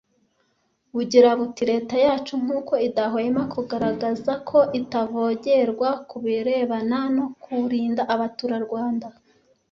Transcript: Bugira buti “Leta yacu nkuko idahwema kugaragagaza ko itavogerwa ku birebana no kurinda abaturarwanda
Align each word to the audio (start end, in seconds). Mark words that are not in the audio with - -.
Bugira 0.93 1.29
buti 1.39 1.63
“Leta 1.71 1.95
yacu 2.05 2.33
nkuko 2.43 2.73
idahwema 2.87 3.41
kugaragagaza 3.53 4.33
ko 4.49 4.59
itavogerwa 4.79 5.89
ku 6.09 6.17
birebana 6.23 6.99
no 7.15 7.25
kurinda 7.43 8.01
abaturarwanda 8.13 9.07